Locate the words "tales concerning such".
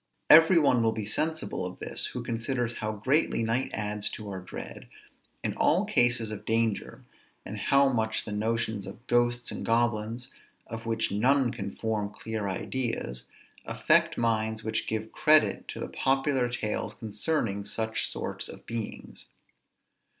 16.49-18.07